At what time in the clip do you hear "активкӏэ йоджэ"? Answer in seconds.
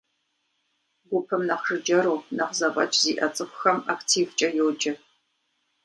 3.93-4.93